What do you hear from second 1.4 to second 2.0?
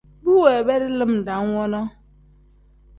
wonoo.